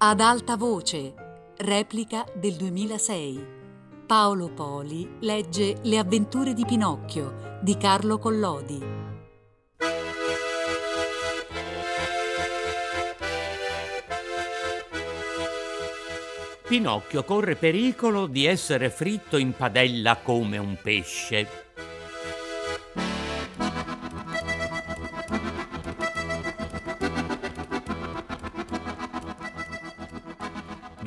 [0.00, 1.12] Ad alta voce,
[1.56, 3.44] replica del 2006.
[4.06, 8.80] Paolo Poli legge Le avventure di Pinocchio di Carlo Collodi.
[16.68, 21.48] Pinocchio corre pericolo di essere fritto in padella come un pesce.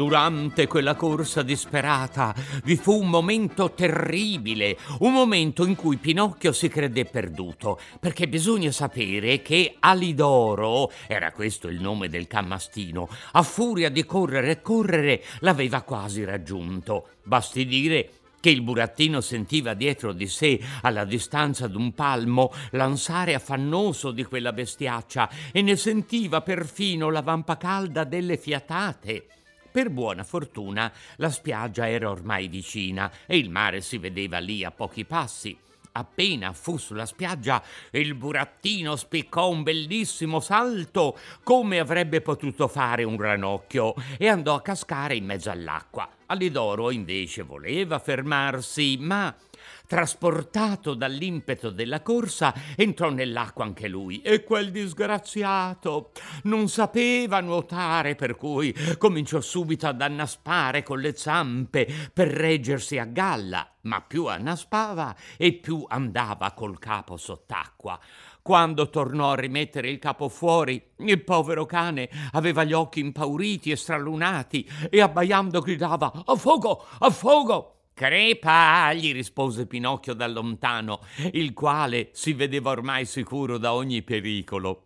[0.01, 2.33] Durante quella corsa disperata
[2.63, 8.71] vi fu un momento terribile, un momento in cui Pinocchio si credé perduto, perché bisogna
[8.71, 15.23] sapere che Alidoro, era questo il nome del cammastino, a furia di correre e correre
[15.41, 17.09] l'aveva quasi raggiunto.
[17.23, 24.09] Basti dire che il burattino sentiva dietro di sé, alla distanza d'un palmo, l'ansare affannoso
[24.09, 29.27] di quella bestiaccia e ne sentiva perfino la vampa calda delle fiatate.
[29.72, 34.72] Per buona fortuna la spiaggia era ormai vicina e il mare si vedeva lì a
[34.72, 35.58] pochi passi.
[35.94, 37.61] Appena fu sulla spiaggia,
[37.92, 44.61] il burattino spiccò un bellissimo salto, come avrebbe potuto fare un ranocchio, e andò a
[44.61, 46.09] cascare in mezzo all'acqua.
[46.27, 49.36] Alidoro invece voleva fermarsi, ma
[49.92, 56.11] trasportato dall'impeto della corsa, entrò nell'acqua anche lui e quel disgraziato
[56.44, 63.03] non sapeva nuotare, per cui cominciò subito ad annaspare con le zampe per reggersi a
[63.03, 68.00] galla, ma più annaspava e più andava col capo sott'acqua.
[68.42, 73.76] Quando tornò a rimettere il capo fuori, il povero cane aveva gli occhi impauriti e
[73.76, 76.86] stralunati e abbaiando gridava A fuoco!
[77.00, 77.76] A fuoco!
[78.02, 81.02] Crepa, gli rispose Pinocchio da lontano,
[81.33, 84.85] il quale si vedeva ormai sicuro da ogni pericolo.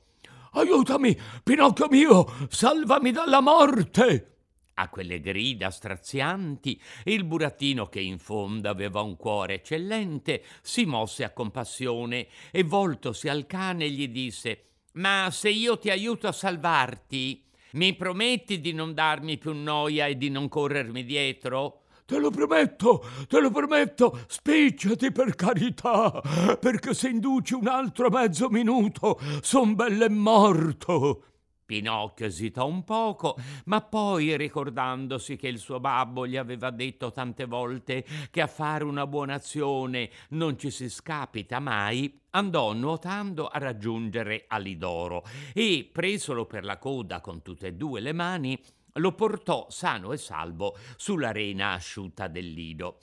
[0.51, 4.39] Aiutami, Pinocchio mio, salvami dalla morte!
[4.73, 11.23] A quelle grida strazianti, il burattino, che in fondo aveva un cuore eccellente, si mosse
[11.23, 17.45] a compassione e voltosi al cane gli disse Ma se io ti aiuto a salvarti,
[17.75, 21.79] mi prometti di non darmi più noia e di non corrermi dietro?
[22.05, 26.21] Te lo prometto, te lo prometto, spicciati per carità,
[26.59, 31.23] perché se induci un altro mezzo minuto, son belle morto.
[31.65, 37.45] Pinocchio esitò un poco, ma poi, ricordandosi che il suo babbo gli aveva detto tante
[37.45, 43.57] volte che a fare una buona azione non ci si scapita mai, andò nuotando a
[43.57, 45.23] raggiungere Alidoro
[45.53, 48.61] e, presolo per la coda con tutte e due le mani,
[48.95, 52.99] lo portò sano e salvo sull'arena asciutta del lido.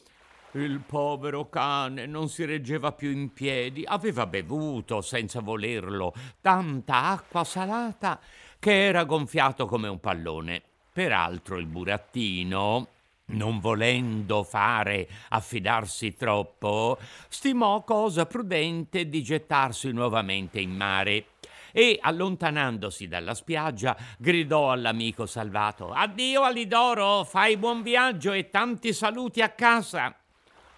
[0.52, 7.42] Il povero cane non si reggeva più in piedi, aveva bevuto senza volerlo tanta acqua
[7.42, 8.20] salata
[8.58, 10.62] che era gonfiato come un pallone.
[10.92, 12.86] Peraltro il burattino,
[13.26, 16.98] non volendo fare affidarsi troppo,
[17.28, 21.24] stimò cosa prudente di gettarsi nuovamente in mare
[21.72, 29.40] e, allontanandosi dalla spiaggia, gridò all'amico salvato: Addio Alidoro, fai buon viaggio e tanti saluti
[29.40, 30.14] a casa.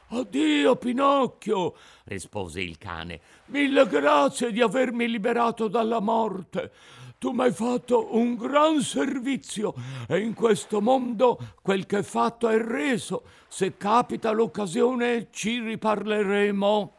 [0.08, 3.20] Addio Pinocchio, rispose il cane.
[3.46, 6.70] Mille grazie di avermi liberato dalla morte.
[7.18, 9.72] Tu mi hai fatto un gran servizio
[10.06, 13.24] e in questo mondo quel che è fatto è reso.
[13.48, 16.96] Se capita l'occasione ci riparleremo.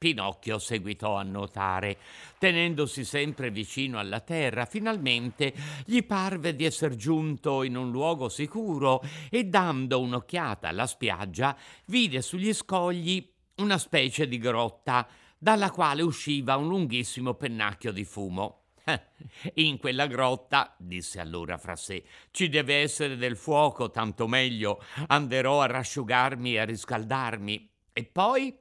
[0.00, 1.98] Pinocchio seguitò a nuotare,
[2.38, 4.64] tenendosi sempre vicino alla terra.
[4.64, 5.52] Finalmente
[5.84, 12.22] gli parve di esser giunto in un luogo sicuro e dando un'occhiata alla spiaggia vide
[12.22, 15.06] sugli scogli una specie di grotta
[15.36, 18.62] dalla quale usciva un lunghissimo pennacchio di fumo.
[19.56, 24.82] In quella grotta, disse allora fra sé, ci deve essere del fuoco, tanto meglio.
[25.08, 27.68] Anderò a rasciugarmi e a riscaldarmi.
[27.92, 28.56] E poi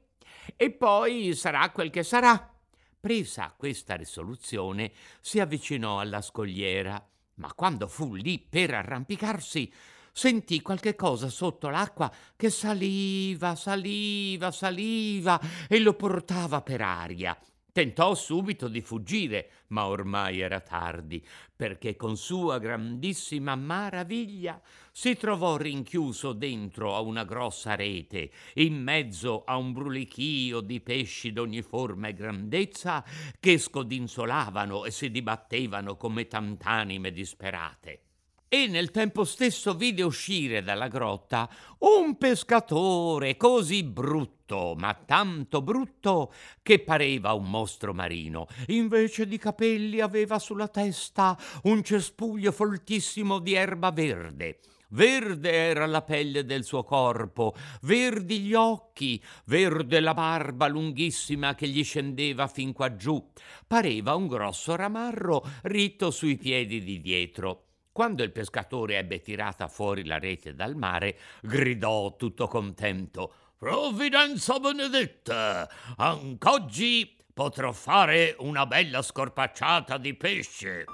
[0.56, 2.54] e poi sarà quel che sarà.
[3.00, 4.92] Presa questa risoluzione,
[5.22, 7.02] si avvicinò alla scogliera,
[7.36, 9.72] ma quando fu lì per arrampicarsi,
[10.12, 17.38] sentì qualche cosa sotto l'acqua che saliva, saliva, saliva e lo portava per aria.
[17.80, 24.62] Tentò subito di fuggire, ma ormai era tardi, perché con sua grandissima maraviglia
[24.92, 31.32] si trovò rinchiuso dentro a una grossa rete, in mezzo a un brulichio di pesci
[31.32, 33.02] d'ogni forma e grandezza
[33.40, 38.09] che scodinzolavano e si dibattevano come tant'anime disperate.
[38.50, 41.48] E nel tempo stesso vide uscire dalla grotta
[41.80, 48.48] un pescatore così brutto, ma tanto brutto che pareva un mostro marino.
[48.68, 54.60] Invece di capelli aveva sulla testa un cespuglio foltissimo di erba verde.
[54.92, 57.54] Verde era la pelle del suo corpo,
[57.84, 63.24] verdi gli occhi, verde la barba lunghissima che gli scendeva fin qua giù.
[63.68, 67.66] Pareva un grosso ramarro ritto sui piedi di dietro.
[68.00, 75.70] Quando il pescatore ebbe tirata fuori la rete dal mare, gridò tutto contento: Provvidenza benedetta!
[75.98, 80.86] Anc'oggi potrò fare una bella scorpacciata di pesce.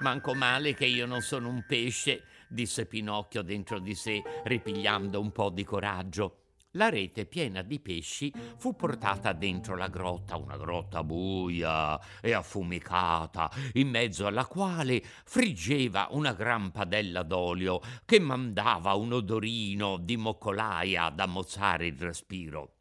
[0.00, 5.30] Manco male che io non sono un pesce, disse Pinocchio dentro di sé, ripigliando un
[5.30, 6.39] po' di coraggio.
[6.74, 13.50] La rete piena di pesci fu portata dentro la grotta, una grotta buia e affumicata,
[13.72, 21.06] in mezzo alla quale friggeva una gran padella d'olio che mandava un odorino di moccolaia
[21.06, 22.74] ad ammozzare il respiro.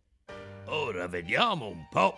[0.65, 2.15] Ora vediamo un po'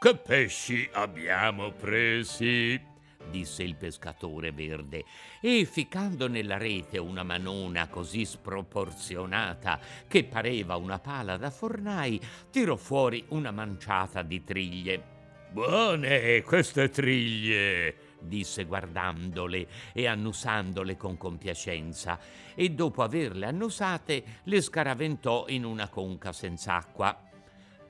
[0.00, 2.91] che pesci abbiamo presi
[3.30, 5.04] disse il pescatore verde,
[5.40, 12.20] e ficcando nella rete una manona così sproporzionata che pareva una pala da fornai,
[12.50, 15.02] tirò fuori una manciata di triglie.
[15.50, 18.10] Buone queste triglie!
[18.22, 22.18] disse guardandole e annusandole con compiacenza,
[22.54, 27.30] e dopo averle annusate le scaraventò in una conca senz'acqua.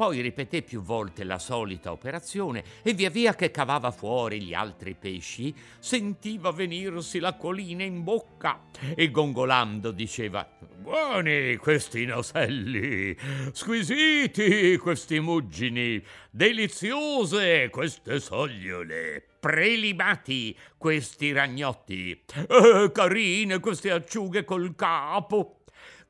[0.02, 4.96] Poi ripeté più volte la solita operazione e via via che cavava fuori gli altri
[4.98, 8.62] pesci, sentiva venirsi l'acquolina in bocca
[8.96, 10.44] e gongolando diceva
[10.80, 13.16] Buoni questi noselli,
[13.52, 25.61] squisiti questi muggini, deliziose queste sogliole, prelibati questi ragnotti, eh, carine queste acciughe col capo.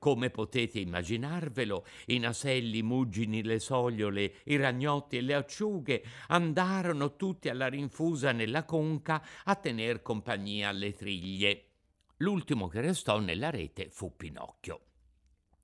[0.02, 7.14] Come potete immaginarvelo, i naselli, i muggini, le sogliole, i ragnotti e le acciughe andarono
[7.14, 11.66] tutti alla rinfusa nella conca a tener compagnia alle triglie.
[12.16, 14.80] L'ultimo che restò nella rete fu Pinocchio.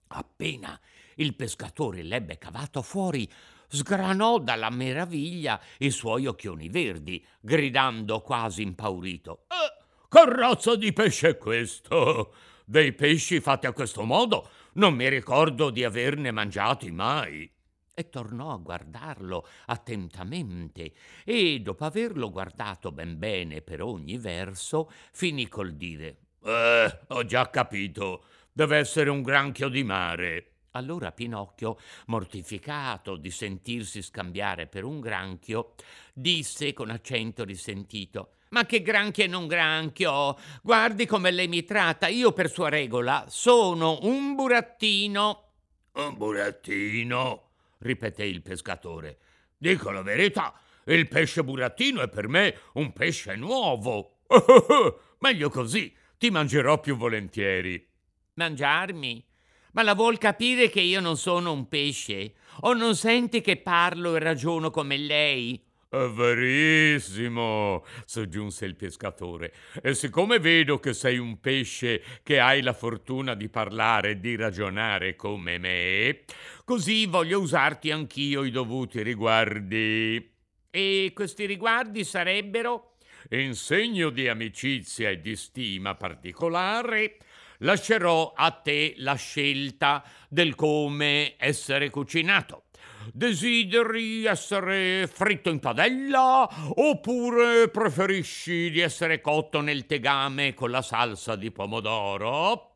[0.07, 0.81] Appena
[1.17, 3.29] il pescatore l'ebbe cavato fuori,
[3.67, 11.31] sgranò dalla meraviglia i suoi occhioni verdi, gridando quasi impaurito: eh, Che razza di pesce
[11.31, 12.35] è questo?
[12.71, 17.51] Dei pesci fatti a questo modo non mi ricordo di averne mangiati mai.
[17.95, 20.93] E tornò a guardarlo attentamente
[21.25, 27.49] e, dopo averlo guardato ben bene per ogni verso, finì col dire Eh, ho già
[27.49, 30.53] capito, deve essere un granchio di mare.
[30.73, 31.79] Allora Pinocchio,
[32.09, 35.73] mortificato di sentirsi scambiare per un granchio,
[36.13, 40.37] disse con accento risentito ma che granchio e non granchio!
[40.63, 42.09] Guardi come lei mi tratta.
[42.09, 45.45] Io, per sua regola, sono un burattino.
[45.93, 47.49] Un burattino?
[47.79, 49.19] ripeté il pescatore.
[49.57, 50.55] Dico la verità,
[50.85, 54.21] il pesce burattino è per me un pesce nuovo.
[55.19, 57.87] Meglio così, ti mangerò più volentieri.
[58.35, 59.25] Mangiarmi?
[59.73, 62.35] Ma la vuol capire che io non sono un pesce?
[62.63, 65.63] O non senti che parlo e ragiono come lei?
[65.91, 69.55] Verissimo, soggiunse il pescatore.
[69.83, 74.37] E siccome vedo che sei un pesce che hai la fortuna di parlare e di
[74.37, 76.25] ragionare come me,
[76.65, 80.31] così voglio usarti anch'io i dovuti riguardi.
[80.71, 82.97] E questi riguardi sarebbero?
[83.31, 87.17] In segno di amicizia e di stima particolare,
[87.61, 92.65] lascerò a te la scelta del come essere cucinato
[93.13, 101.35] Desideri essere fritto in padella oppure preferisci di essere cotto nel tegame con la salsa
[101.35, 102.75] di pomodoro?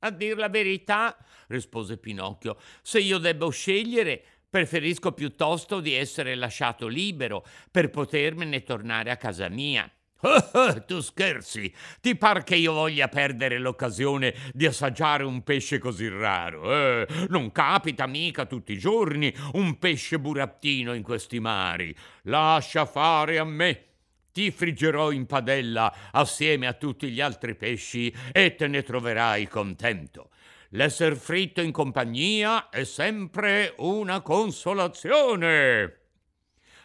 [0.00, 1.16] A dir la verità,
[1.48, 9.10] rispose Pinocchio, se io debbo scegliere, preferisco piuttosto di essere lasciato libero per potermene tornare
[9.10, 9.90] a casa mia.
[10.86, 11.72] tu scherzi?
[12.00, 16.72] Ti par che io voglia perdere l'occasione di assaggiare un pesce così raro?
[16.74, 17.06] Eh?
[17.28, 21.94] Non capita mica tutti i giorni un pesce burattino in questi mari.
[22.22, 23.84] Lascia fare a me.
[24.32, 30.30] Ti friggerò in padella assieme a tutti gli altri pesci e te ne troverai contento.
[30.70, 36.03] L'esser fritto in compagnia è sempre una consolazione.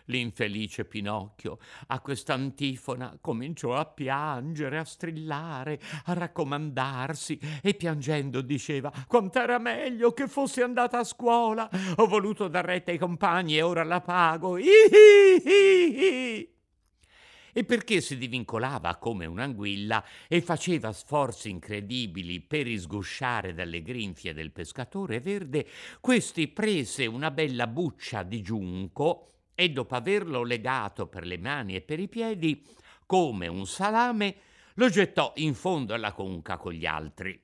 [0.09, 9.59] L'infelice Pinocchio a quest'antifona cominciò a piangere, a strillare, a raccomandarsi e piangendo diceva quant'era
[9.59, 11.69] meglio che fossi andata a scuola.
[11.97, 14.57] Ho voluto dar retta ai compagni e ora la pago.
[14.57, 14.67] Ihi,
[17.51, 24.51] e perché si divincolava come un'anguilla e faceva sforzi incredibili per isgusciare dalle grinfie del
[24.51, 25.67] pescatore verde,
[25.99, 29.25] questi prese una bella buccia di giunco
[29.59, 32.65] e dopo averlo legato per le mani e per i piedi,
[33.05, 34.35] come un salame,
[34.75, 37.37] lo gettò in fondo alla conca con gli altri.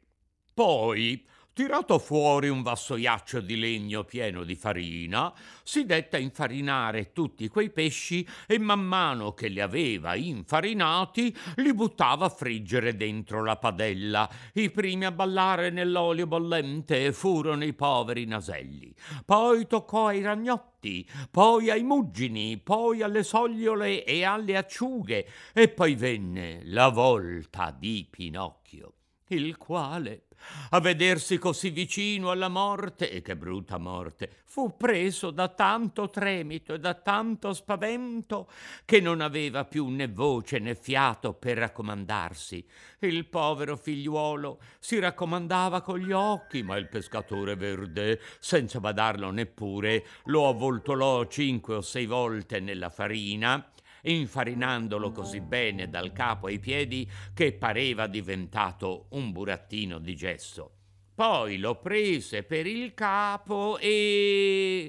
[0.53, 5.33] Poi Tirato fuori un vassoiaccio di legno pieno di farina,
[5.63, 11.74] si dette a infarinare tutti quei pesci e man mano che li aveva infarinati li
[11.74, 14.29] buttava a friggere dentro la padella.
[14.55, 18.93] I primi a ballare nell'olio bollente furono i poveri naselli.
[19.24, 25.95] Poi toccò ai ragnotti, poi ai muggini, poi alle sogliole e alle acciughe e poi
[25.95, 28.95] venne la volta di Pinocchio
[29.29, 30.27] il quale,
[30.69, 36.73] a vedersi così vicino alla morte, e che brutta morte, fu preso da tanto tremito
[36.73, 38.49] e da tanto spavento
[38.85, 42.65] che non aveva più né voce né fiato per raccomandarsi.
[42.99, 50.05] Il povero figliuolo si raccomandava con gli occhi, ma il pescatore verde, senza badarlo neppure,
[50.25, 53.69] lo avvoltolò cinque o sei volte nella farina
[54.12, 60.71] infarinandolo così bene dal capo ai piedi che pareva diventato un burattino di gesso.
[61.15, 64.88] Poi lo prese per il capo e...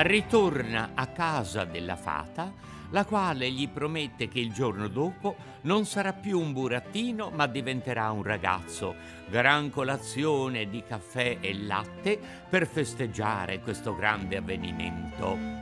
[0.00, 2.52] ritorna a casa della fata,
[2.90, 8.10] la quale gli promette che il giorno dopo non sarà più un burattino, ma diventerà
[8.10, 8.94] un ragazzo.
[9.28, 15.57] Gran colazione di caffè e latte per festeggiare questo grande avvenimento.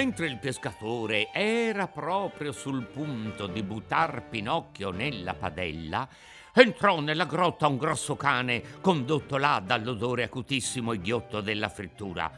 [0.00, 6.08] Mentre il pescatore era proprio sul punto di buttar Pinocchio nella padella,
[6.54, 12.32] entrò nella grotta un grosso cane condotto là dall'odore acutissimo e ghiotto della frittura.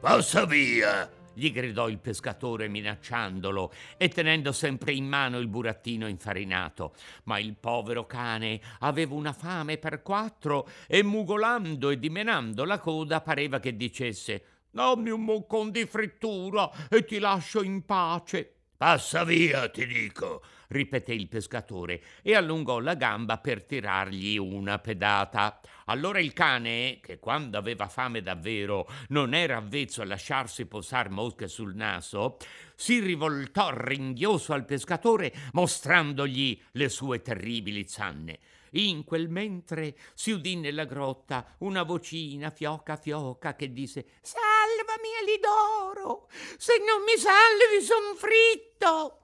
[0.00, 1.10] Passa via!
[1.34, 6.94] gli gridò il pescatore minacciandolo e tenendo sempre in mano il burattino infarinato.
[7.24, 13.20] Ma il povero cane aveva una fame per quattro e mugolando e dimenando la coda
[13.20, 18.52] pareva che dicesse Dammi un moccon di frittura e ti lascio in pace.
[18.76, 25.58] Passa via, ti dico, ripeté il pescatore e allungò la gamba per tirargli una pedata.
[25.86, 31.48] Allora il cane, che quando aveva fame davvero non era avvezzo a lasciarsi posar mosche
[31.48, 32.36] sul naso,
[32.76, 38.38] si rivoltò ringhioso al pescatore mostrandogli le sue terribili zanne.
[38.72, 46.28] In quel mentre si udì nella grotta una vocina fioca fioca che disse Salvami Alidoro,
[46.56, 49.22] se non mi salvi son fritto.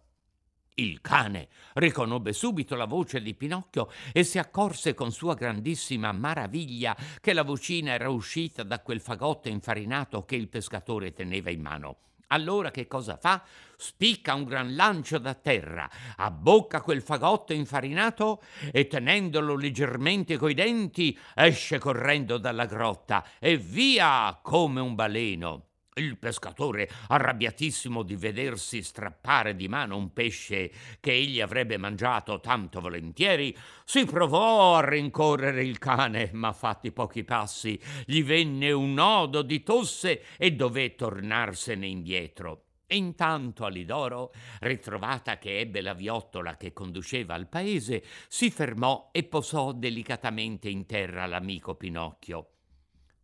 [0.77, 6.97] Il cane riconobbe subito la voce di Pinocchio e si accorse con sua grandissima maraviglia
[7.21, 11.99] che la vocina era uscita da quel fagotto infarinato che il pescatore teneva in mano.
[12.29, 13.43] Allora che cosa fa?
[13.77, 21.19] Spicca un gran lancio da terra, abbocca quel fagotto infarinato e tenendolo leggermente coi denti
[21.35, 25.67] esce correndo dalla grotta e via come un baleno.
[25.97, 32.81] Il pescatore, arrabbiatissimo di vedersi strappare di mano un pesce che egli avrebbe mangiato tanto
[32.81, 39.43] volentieri, si provò a rincorrere il cane, ma fatti pochi passi gli venne un nodo
[39.43, 42.65] di tosse e dové tornarsene indietro.
[42.89, 44.33] Intanto Alidoro,
[44.63, 50.87] ritrovata che ebbe la viottola che conduceva al paese, si fermò e posò delicatamente in
[50.87, 52.54] terra l'amico Pinocchio.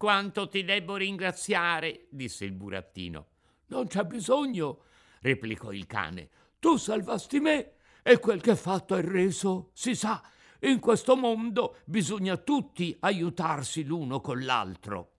[0.01, 3.27] Quanto ti debbo ringraziare, disse il burattino.
[3.67, 4.85] Non c'è bisogno,
[5.21, 6.31] replicò il cane.
[6.59, 10.23] Tu salvasti me e quel che fatto è reso, si sa.
[10.61, 15.11] In questo mondo bisogna tutti aiutarsi l'uno con l'altro.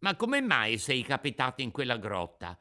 [0.00, 2.58] Ma come mai sei capitato in quella grotta?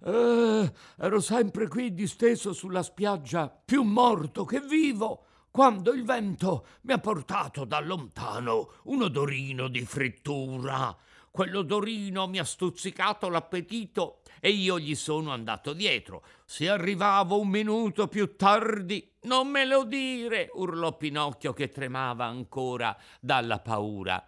[0.00, 5.24] Eh, ero sempre qui disteso sulla spiaggia, più morto che vivo,
[5.58, 10.96] quando il vento mi ha portato da lontano un odorino di frittura
[11.32, 16.22] Quell'odorino mi ha stuzzicato l'appetito e io gli sono andato dietro.
[16.44, 22.96] Se arrivavo un minuto più tardi, non me lo dire, urlò Pinocchio che tremava ancora
[23.20, 24.24] dalla paura.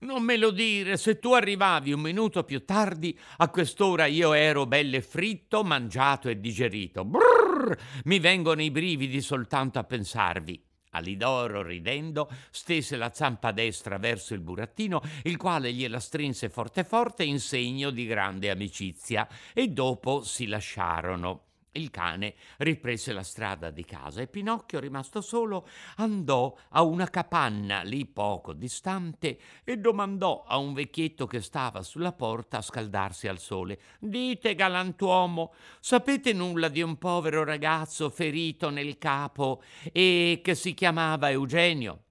[0.00, 4.66] Non me lo dire, se tu arrivavi un minuto più tardi, a quest'ora io ero
[4.66, 7.06] belle fritto, mangiato e digerito.
[7.06, 7.74] Brrr!
[8.04, 10.72] Mi vengono i brividi soltanto a pensarvi.
[10.94, 17.24] Alidoro, ridendo, stese la zampa destra verso il burattino, il quale gliela strinse forte forte
[17.24, 21.53] in segno di grande amicizia, e dopo si lasciarono.
[21.76, 25.66] Il cane riprese la strada di casa e Pinocchio, rimasto solo,
[25.96, 32.12] andò a una capanna lì poco distante e domandò a un vecchietto che stava sulla
[32.12, 38.96] porta a scaldarsi al sole: Dite, galantuomo, sapete nulla di un povero ragazzo ferito nel
[38.96, 42.02] capo e che si chiamava Eugenio?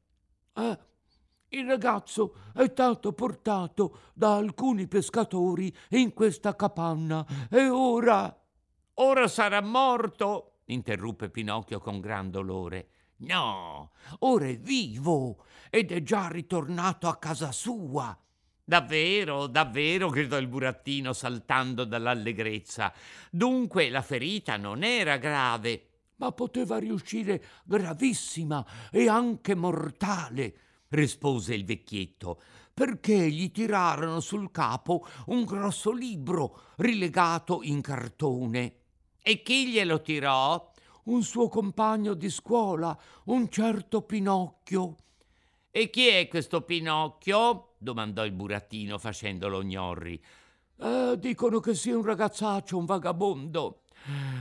[0.55, 0.77] Eh,
[1.49, 8.42] il ragazzo è stato portato da alcuni pescatori in questa capanna e ora
[8.97, 12.89] Ora sarà morto, interruppe Pinocchio con gran dolore.
[13.17, 18.15] No, ora è vivo ed è già ritornato a casa sua.
[18.63, 22.93] Davvero, davvero, gridò il burattino saltando dall'allegrezza.
[23.31, 25.87] Dunque la ferita non era grave.
[26.17, 30.55] Ma poteva riuscire gravissima e anche mortale,
[30.89, 32.39] rispose il vecchietto,
[32.71, 38.81] perché gli tirarono sul capo un grosso libro rilegato in cartone.
[39.25, 40.69] E chi glielo tirò?
[41.03, 44.97] Un suo compagno di scuola, un certo Pinocchio.
[45.71, 47.75] E chi è questo Pinocchio?
[47.77, 50.21] domandò il burattino facendolo gnorri.
[50.77, 53.83] Eh, dicono che sia un ragazzaccio, un vagabondo,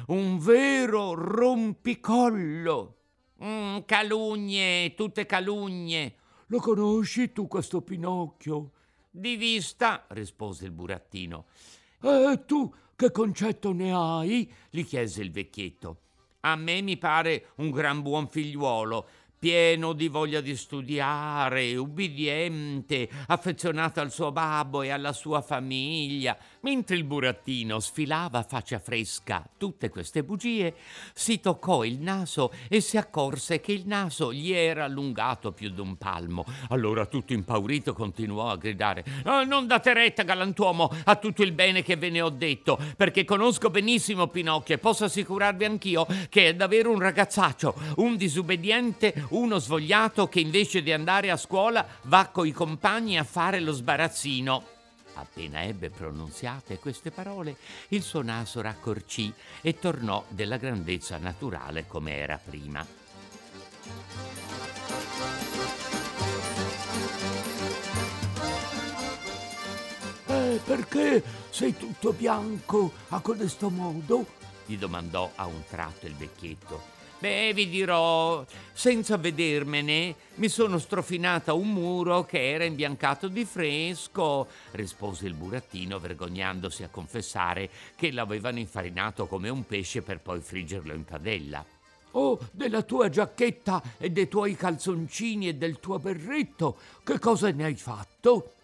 [0.09, 2.97] un vero rompicollo.
[3.45, 6.17] Mm, calunnie, tutte calunnie.
[6.47, 8.73] Lo conosci tu questo Pinocchio?
[9.09, 11.45] Di vista, rispose il burattino.
[12.01, 14.49] E tu che concetto ne hai?
[14.71, 16.03] gli chiese il vecchietto.
[16.43, 19.09] A me mi pare un gran buon figliuolo,
[19.43, 26.39] pieno di voglia di studiare, ubbidiente, affezionato al suo babbo e alla sua famiglia.
[26.61, 30.77] Mentre il burattino sfilava a faccia fresca tutte queste bugie,
[31.13, 35.97] si toccò il naso e si accorse che il naso gli era allungato più d'un
[35.97, 36.45] palmo.
[36.69, 41.83] Allora tutto impaurito continuò a gridare oh, Non date retta, galantuomo, a tutto il bene
[41.83, 46.55] che ve ne ho detto, perché conosco benissimo Pinocchio e posso assicurarvi anch'io che è
[46.55, 52.53] davvero un ragazzaccio, un disobbediente, uno svogliato che invece di andare a scuola va coi
[52.53, 54.65] compagni a fare lo sbarazzino.
[55.15, 57.57] Appena ebbe pronunziate queste parole,
[57.89, 62.85] il suo naso raccorcì e tornò della grandezza naturale come era prima.
[70.27, 74.41] Eh, perché sei tutto bianco a codesto modo?
[74.73, 77.01] Gli domandò a un tratto il vecchietto.
[77.19, 84.49] Beh, vi dirò, senza vedermene, mi sono strofinata un muro che era imbiancato di fresco,
[84.73, 90.93] rispose il burattino, vergognandosi a confessare che l'avevano infarinato come un pesce per poi friggerlo
[90.93, 91.65] in padella.
[92.13, 97.65] Oh, della tua giacchetta e dei tuoi calzoncini e del tuo berretto, che cosa ne
[97.65, 98.55] hai fatto?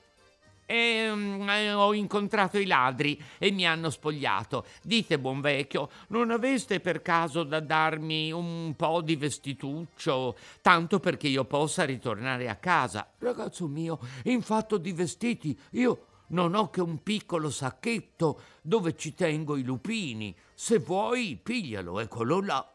[0.71, 4.67] E um, ho incontrato i ladri e mi hanno spogliato.
[4.83, 11.27] Dite, buon vecchio, non aveste per caso da darmi un po' di vestituccio, tanto perché
[11.27, 13.11] io possa ritornare a casa?
[13.17, 19.15] Ragazzo mio, in fatto di vestiti, io non ho che un piccolo sacchetto dove ci
[19.15, 20.37] tengo i lupini.
[20.53, 22.73] Se vuoi, piglialo, eccolo là.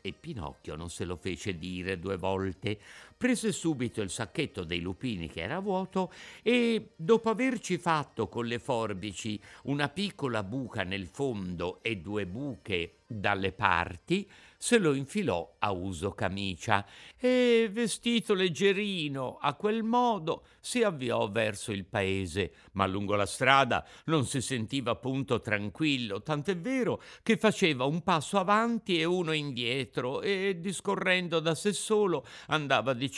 [0.00, 2.78] E Pinocchio non se lo fece dire due volte.
[3.24, 8.58] Prese subito il sacchetto dei lupini che era vuoto e, dopo averci fatto con le
[8.58, 15.70] forbici una piccola buca nel fondo e due buche dalle parti, se lo infilò a
[15.72, 16.86] uso camicia
[17.18, 23.86] e, vestito leggerino a quel modo, si avviò verso il paese, ma lungo la strada
[24.06, 30.22] non si sentiva punto tranquillo, tant'è vero che faceva un passo avanti e uno indietro
[30.22, 33.13] e, discorrendo da sé solo, andava dicendo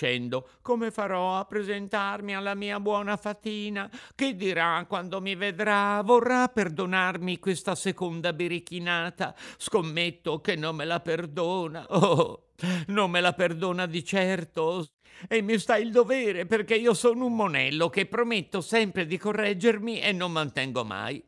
[0.62, 3.90] come farò a presentarmi alla mia buona fatina?
[4.14, 6.02] Che dirà quando mi vedrà?
[6.02, 9.34] Vorrà perdonarmi questa seconda birichinata?
[9.56, 11.86] Scommetto che non me la perdona.
[11.96, 12.48] Oh,
[12.88, 14.86] non me la perdona di certo.
[15.28, 20.00] E mi sta il dovere perché io sono un monello che prometto sempre di correggermi
[20.00, 21.22] e non mantengo mai.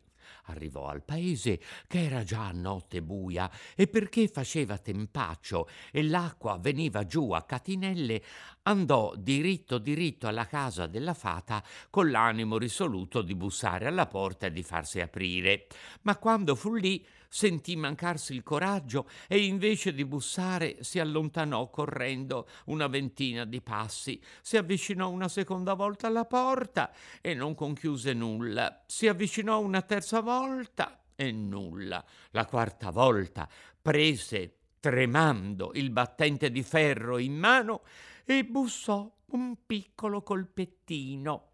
[0.49, 7.05] Arrivò al paese che era già notte buia e perché faceva tempaccio e l'acqua veniva
[7.05, 8.23] giù a catinelle,
[8.63, 14.53] andò diritto diritto alla casa della fata con l'animo risoluto di bussare alla porta e
[14.53, 15.67] di farsi aprire.
[16.03, 22.49] Ma quando fu lì sentì mancarsi il coraggio e invece di bussare si allontanò correndo
[22.67, 28.83] una ventina di passi, si avvicinò una seconda volta alla porta e non conchiuse nulla,
[28.87, 32.05] si avvicinò una terza volta e nulla.
[32.31, 33.49] La quarta volta
[33.81, 37.83] prese tremando il battente di ferro in mano
[38.25, 41.51] e bussò un piccolo colpettino.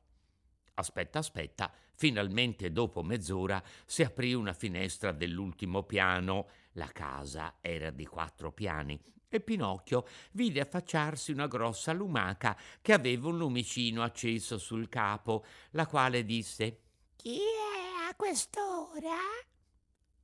[0.74, 6.48] Aspetta, aspetta, finalmente dopo mezz'ora si aprì una finestra dell'ultimo piano.
[6.72, 9.00] La casa era di quattro piani
[9.34, 15.86] e Pinocchio vide affacciarsi una grossa lumaca che aveva un lumicino acceso sul capo, la
[15.86, 16.80] quale disse
[17.16, 19.16] Chi è a quest'ora?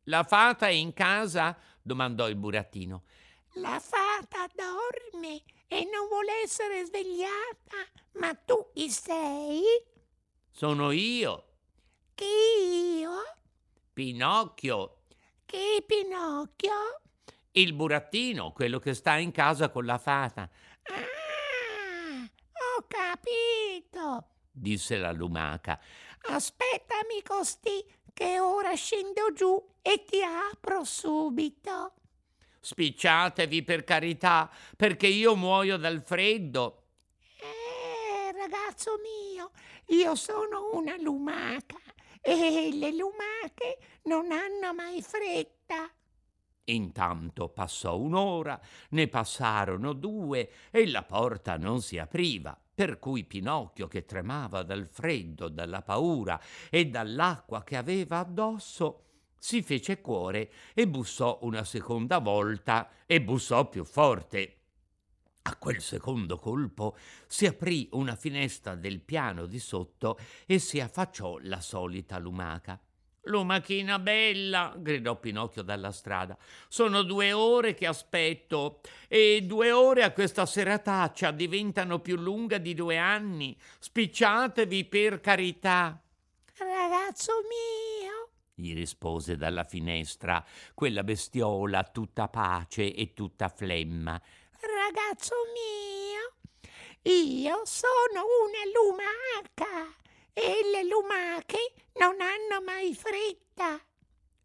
[0.05, 1.57] La fata è in casa?
[1.83, 3.03] domandò il burattino.
[3.55, 7.77] La fata dorme e non vuole essere svegliata.
[8.13, 9.63] Ma tu chi sei?
[10.51, 11.50] Sono io.
[12.21, 13.13] Chi io?
[13.95, 15.05] Pinocchio.
[15.47, 17.01] Chi Pinocchio?
[17.53, 20.43] Il burattino, quello che sta in casa con la fata.
[20.83, 22.31] Ah,
[22.77, 25.81] ho capito, disse la lumaca.
[26.25, 31.95] Aspettami costì, che ora scendo giù e ti apro subito.
[32.61, 36.83] Spicciatevi per carità, perché io muoio dal freddo.
[37.39, 39.53] Eh, ragazzo mio,
[39.87, 41.79] io sono una lumaca
[42.21, 45.91] e le lumache non hanno mai fretta.
[46.65, 53.89] Intanto passò un'ora, ne passarono due e la porta non si apriva, per cui Pinocchio,
[53.89, 59.05] che tremava dal freddo, dalla paura e dall'acqua che aveva addosso,
[59.37, 64.60] si fece cuore e bussò una seconda volta e bussò più forte.
[65.51, 71.39] A quel secondo colpo si aprì una finestra del piano di sotto e si affacciò
[71.41, 72.81] la solita lumaca.
[73.23, 76.39] Lumachina bella, gridò Pinocchio dalla strada.
[76.69, 82.73] Sono due ore che aspetto e due ore a questa serataccia diventano più lunghe di
[82.73, 83.59] due anni.
[83.81, 86.01] Spicciatevi per carità.
[86.59, 94.21] Ragazzo mio, gli rispose dalla finestra quella bestiola tutta pace e tutta flemma.
[94.63, 96.35] Ragazzo mio,
[97.11, 99.97] io sono una lumaca
[100.35, 103.81] e le lumache non hanno mai fretta.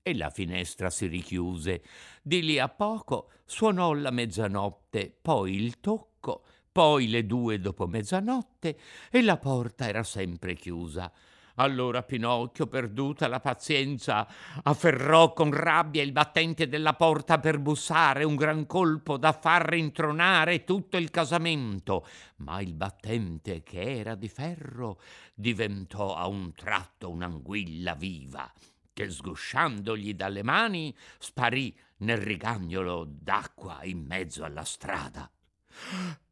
[0.02, 1.84] E la finestra si richiuse.
[2.22, 8.80] Di lì a poco suonò la mezzanotte, poi il tocco, poi le due dopo mezzanotte
[9.12, 11.12] e la porta era sempre chiusa.
[11.56, 14.28] Allora Pinocchio, perduta la pazienza,
[14.64, 20.66] afferrò con rabbia il battente della porta per bussare un gran colpo da far rintronare
[20.66, 22.06] tutto il casamento.
[22.38, 25.00] Ma il battente, che era di ferro,
[25.34, 28.52] diventò a un tratto un'anguilla viva,
[28.92, 35.32] che sgusciandogli dalle mani sparì nel rigagnolo d'acqua in mezzo alla strada.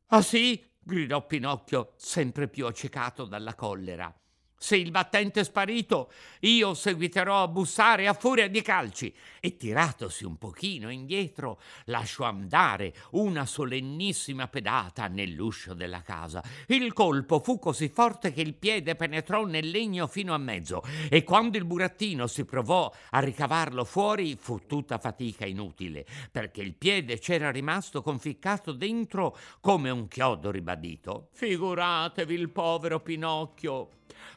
[0.08, 0.62] Ah sì?
[0.80, 4.14] gridò Pinocchio, sempre più accecato dalla collera.
[4.64, 9.14] Se il battente è sparito, io seguiterò a bussare a furia di calci.
[9.42, 16.42] E tiratosi un pochino indietro, lasciò andare una solennissima pedata nell'uscio della casa.
[16.68, 21.26] Il colpo fu così forte che il piede penetrò nel legno fino a mezzo, e
[21.26, 27.20] quando il burattino si provò a ricavarlo fuori, fu tutta fatica inutile, perché il piede
[27.20, 31.28] c'era rimasto conficcato dentro come un chiodo ribadito.
[31.34, 33.90] Figuratevi il povero Pinocchio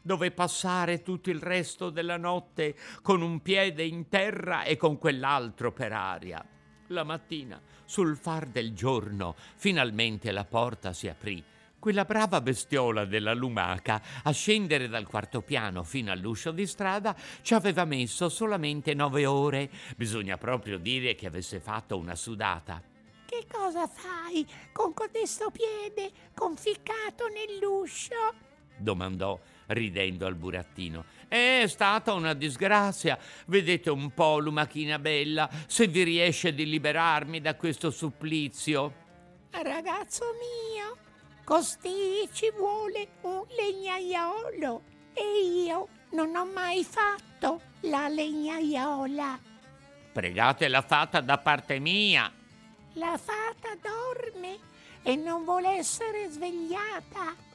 [0.03, 5.73] dove passare tutto il resto della notte con un piede in terra e con quell'altro
[5.73, 6.45] per aria.
[6.89, 11.43] La mattina, sul far del giorno, finalmente la porta si aprì.
[11.79, 17.55] Quella brava bestiola della lumaca a scendere dal quarto piano fino all'uscio di strada ci
[17.55, 19.71] aveva messo solamente nove ore.
[19.97, 22.83] Bisogna proprio dire che avesse fatto una sudata.
[23.25, 28.15] Che cosa fai con codesto piede conficcato nell'uscio?
[28.77, 31.05] domandò ridendo al burattino.
[31.29, 33.19] È stata una disgrazia.
[33.47, 39.05] Vedete un po', lumachina bella, se vi riesce di liberarmi da questo supplizio.
[39.51, 40.97] Ragazzo mio,
[41.45, 44.83] costì ci vuole un legnaiolo
[45.15, 49.39] e io non ho mai fatto la legnaiola.
[50.13, 52.31] Pregate la fata da parte mia.
[52.95, 54.59] La fata dorme
[55.03, 57.46] e non vuole essere svegliata.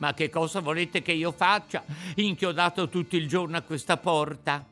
[0.00, 1.84] Ma che cosa volete che io faccia,
[2.16, 4.64] inchiodato tutto il giorno a questa porta?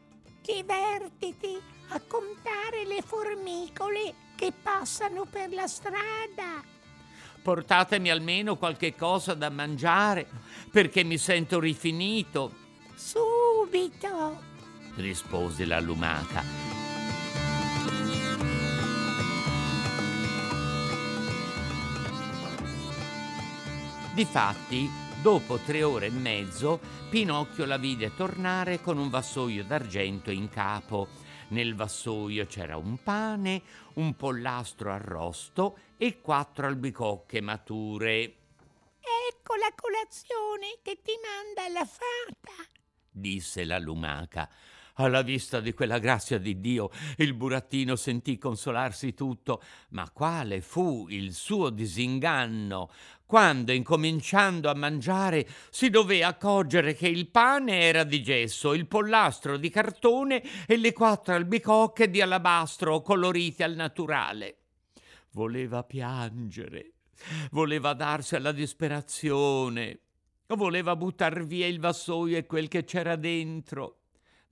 [0.43, 1.61] Divertiti
[1.91, 6.64] a contare le formicole che passano per la strada.
[7.43, 10.27] Portatemi almeno qualche cosa da mangiare,
[10.71, 12.55] perché mi sento rifinito.
[12.95, 14.41] Subito,
[14.97, 16.43] rispose la lumaca.
[24.14, 26.78] Difatti, Dopo tre ore e mezzo,
[27.11, 31.09] Pinocchio la vide tornare con un vassoio d'argento in capo.
[31.48, 33.62] Nel vassoio c'era un pane,
[33.94, 38.20] un pollastro arrosto e quattro albicocche mature.
[38.20, 42.70] Ecco la colazione che ti manda la fata,
[43.11, 44.48] disse la lumaca.
[45.00, 51.07] Alla vista di quella grazia di Dio, il burattino sentì consolarsi tutto, ma quale fu
[51.09, 52.90] il suo disinganno
[53.29, 59.59] quando, incominciando a mangiare, si dové accorgere che il pane era di gesso, il pollastro
[59.59, 64.57] di cartone e le quattro albicocche di alabastro colorite al naturale.
[65.33, 66.93] Voleva piangere,
[67.51, 70.01] voleva darsi alla disperazione,
[70.47, 73.99] voleva buttar via il vassoio e quel che c'era dentro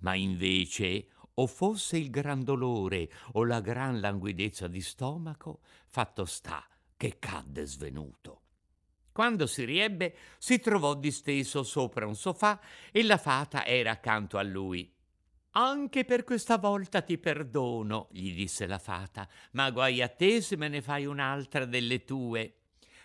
[0.01, 1.09] ma invece
[1.39, 7.65] o fosse il gran dolore o la gran languidezza di stomaco, fatto sta che cadde
[7.65, 8.46] svenuto.
[9.17, 12.61] Quando si riebbe, si trovò disteso sopra un sofà
[12.93, 14.93] e la fata era accanto a lui.
[15.53, 20.59] Anche per questa volta ti perdono, gli disse la fata, ma guai a te se
[20.59, 22.57] me ne fai un'altra delle tue.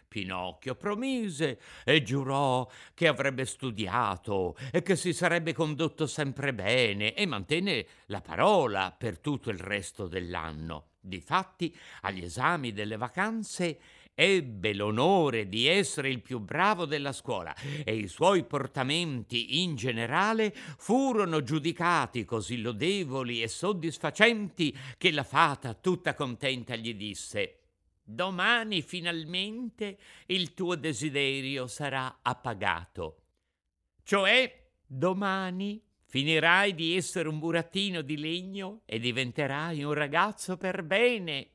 [0.09, 7.25] Pinocchio promise e giurò che avrebbe studiato e che si sarebbe condotto sempre bene e
[7.25, 10.87] mantenne la parola per tutto il resto dell'anno.
[10.99, 13.79] Difatti, agli esami delle vacanze
[14.13, 20.53] ebbe l'onore di essere il più bravo della scuola e i suoi portamenti in generale
[20.53, 27.61] furono giudicati così lodevoli e soddisfacenti che la fata tutta contenta gli disse
[28.03, 29.97] Domani finalmente
[30.27, 33.21] il tuo desiderio sarà appagato.
[34.03, 41.51] Cioè, domani finirai di essere un burattino di legno e diventerai un ragazzo per bene.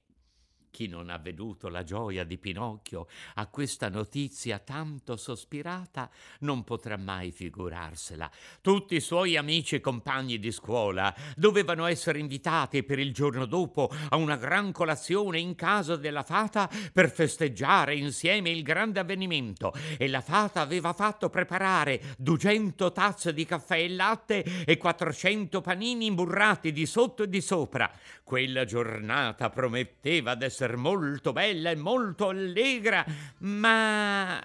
[0.77, 6.11] Chi non ha veduto la gioia di Pinocchio a questa notizia tanto sospirata
[6.41, 8.31] non potrà mai figurarsela.
[8.61, 13.91] Tutti i suoi amici e compagni di scuola dovevano essere invitati per il giorno dopo
[14.11, 20.09] a una gran colazione in casa della fata per festeggiare insieme il grande avvenimento e
[20.09, 26.71] la fata aveva fatto preparare 200 tazze di caffè e latte e 400 panini imburrati
[26.71, 27.91] di sotto e di sopra.
[28.23, 33.05] Quella giornata prometteva d'essere esser molto bella e molto allegra,
[33.39, 34.45] ma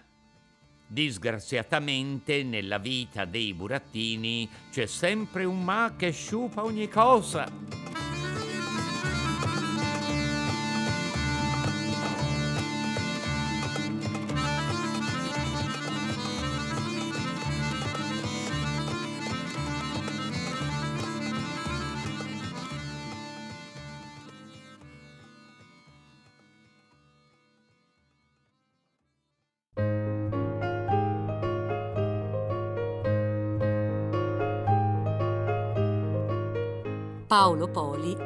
[0.87, 7.80] disgraziatamente nella vita dei burattini c'è sempre un ma che sciupa ogni cosa.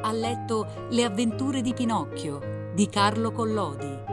[0.02, 4.04] Ha letto Le avventure di Pinocchio di Carlo Collodi.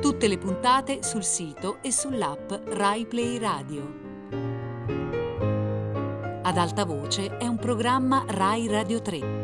[0.00, 4.00] Tutte le puntate sul sito e sull'app Rai Play Radio.
[6.42, 9.41] Ad alta voce è un programma Rai Radio 3.